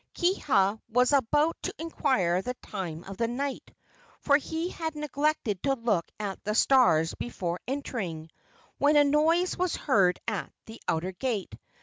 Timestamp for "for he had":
4.19-4.95